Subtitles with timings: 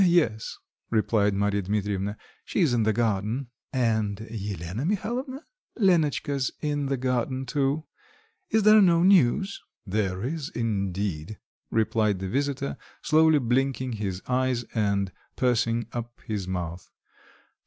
[0.03, 0.57] "Yes,"
[0.89, 5.45] replied Marya Dmitrievna, "she's in the garden." "And Elena Mihalovna?"
[5.77, 7.85] "Lenotchka's in the garden too.
[8.49, 11.37] Is there no news?" "There is indeed!"
[11.69, 16.89] replied the visitor, slowly blinking his eyes and pursing up his mouth.